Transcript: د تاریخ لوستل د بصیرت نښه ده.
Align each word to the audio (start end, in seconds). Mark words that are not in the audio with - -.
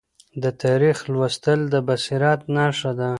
د 0.43 0.45
تاریخ 0.63 0.97
لوستل 1.13 1.59
د 1.73 1.75
بصیرت 1.87 2.41
نښه 2.55 2.91
ده. 2.99 3.09